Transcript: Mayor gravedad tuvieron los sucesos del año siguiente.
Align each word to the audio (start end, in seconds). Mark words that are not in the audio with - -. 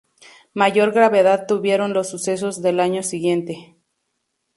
Mayor 0.55 0.93
gravedad 0.93 1.45
tuvieron 1.45 1.93
los 1.93 2.09
sucesos 2.09 2.63
del 2.63 2.79
año 2.79 3.03
siguiente. 3.03 3.75